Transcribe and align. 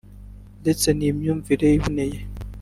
ndetse 0.61 0.87
n’ 0.97 0.99
imyumvire 1.09 1.67
iboneye 1.77 2.19